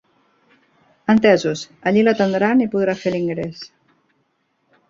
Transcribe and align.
Entesos, 1.15 1.59
allí 1.91 2.03
l'atendran 2.07 2.65
i 2.65 2.69
podrà 2.73 2.99
fer 3.03 3.15
l'ingrés. 3.17 3.63